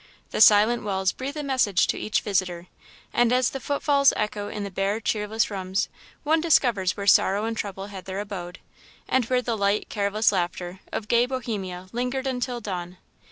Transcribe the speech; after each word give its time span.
The 0.31 0.41
silent 0.41 0.81
walls 0.81 1.11
breathe 1.11 1.37
a 1.37 1.43
message 1.43 1.85
to 1.85 1.95
each 1.99 2.21
visitor, 2.21 2.65
and 3.13 3.31
as 3.31 3.51
the 3.51 3.59
footfalls 3.59 4.11
echo 4.15 4.47
in 4.49 4.63
the 4.63 4.71
bare 4.71 4.99
cheerless 4.99 5.51
rooms, 5.51 5.89
one 6.23 6.41
discovers 6.41 6.97
where 6.97 7.05
Sorrow 7.05 7.45
and 7.45 7.55
Trouble 7.55 7.85
had 7.85 8.05
their 8.05 8.19
abode, 8.19 8.57
and 9.07 9.25
where 9.25 9.43
the 9.43 9.55
light, 9.55 9.89
careless 9.89 10.31
laughter 10.31 10.79
of 10.91 11.07
gay 11.07 11.27
Bohemia 11.27 11.87
lingered 11.91 12.25
until 12.25 12.59
dawn. 12.59 12.97